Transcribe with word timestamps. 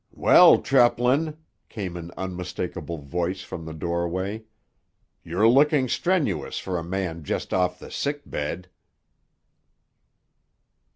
"Well, 0.15 0.57
Treplin," 0.59 1.37
came 1.69 1.95
an 1.95 2.09
unmistakable 2.17 2.97
voice 2.97 3.41
from 3.43 3.65
the 3.65 3.73
doorway, 3.75 4.45
"you're 5.23 5.47
looking 5.47 5.87
strenuous 5.87 6.57
for 6.57 6.79
a 6.79 6.83
man 6.83 7.23
just 7.23 7.53
off 7.53 7.77
the 7.77 7.91
sickbed." 7.91 8.67